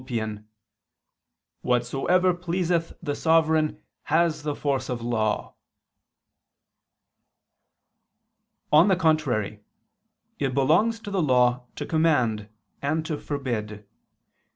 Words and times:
Prin. 0.03 0.17
leg. 0.33 0.41
i): 0.41 0.45
"Whatsoever 1.61 2.33
pleaseth 2.33 2.93
the 3.03 3.13
sovereign, 3.13 3.83
has 4.05 4.41
force 4.41 4.89
of 4.89 5.03
law." 5.03 5.53
On 8.73 8.87
the 8.87 8.95
contrary, 8.95 9.59
It 10.39 10.55
belongs 10.55 10.99
to 11.01 11.11
the 11.11 11.21
law 11.21 11.67
to 11.75 11.85
command 11.85 12.49
and 12.81 13.05
to 13.05 13.19
forbid. 13.19 13.85